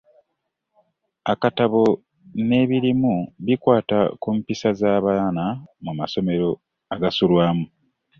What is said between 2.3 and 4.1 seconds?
n’ebirimu bikwata